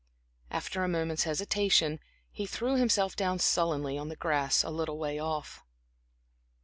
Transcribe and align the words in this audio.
After 0.49 0.83
a 0.83 0.87
moment's 0.87 1.25
hesitation, 1.25 1.99
he 2.31 2.47
threw 2.47 2.75
himself 2.75 3.15
down 3.15 3.37
sullenly 3.37 3.99
on 3.99 4.09
the 4.09 4.15
grass 4.15 4.63
a 4.63 4.71
little 4.71 4.97
way 4.97 5.19
off. 5.19 5.61